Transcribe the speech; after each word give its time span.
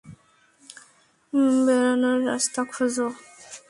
বেরানোর 1.65 2.19
রাস্তা 2.29 2.61
খোঁজো। 2.71 3.07